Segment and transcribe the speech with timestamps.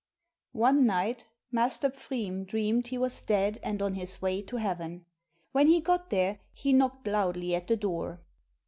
[0.57, 5.05] One night Master Pfriem dreamed he was dead, and on his way to heaven.
[5.51, 8.19] When he got there, he knocked loudly at the door.